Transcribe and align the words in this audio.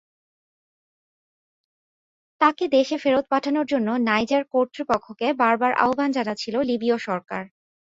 তাঁকে 2.41 2.65
দেশে 2.69 2.95
ফেরত 2.97 3.25
পাঠানোর 3.31 3.65
জন্য 3.65 3.89
নাইজার 4.07 4.43
কর্তৃপক্ষকে 4.53 5.27
বারবার 5.41 5.71
আহ্বান 5.83 6.09
জানাচ্ছিল 6.11 6.55
লিবীয় 6.69 6.97
সরকার। 7.07 7.43